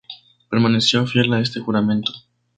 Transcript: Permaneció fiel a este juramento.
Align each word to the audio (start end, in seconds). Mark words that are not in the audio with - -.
Permaneció 0.49 1.05
fiel 1.05 1.31
a 1.31 1.41
este 1.41 1.59
juramento. 1.59 2.11